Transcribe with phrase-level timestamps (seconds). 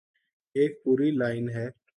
[0.55, 1.67] ایک پوری لائن ہے۔